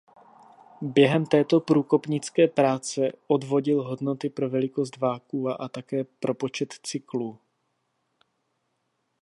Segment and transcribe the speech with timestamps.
[0.81, 7.39] Během této průkopnické práce odvodil hodnoty pro velikost vakua a také pro počet cyklů.